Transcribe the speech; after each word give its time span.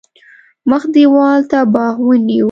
مخ 0.69 0.83
دېوال 0.95 1.39
ته 1.51 1.59
باغ 1.73 1.95
ونیو. 2.05 2.39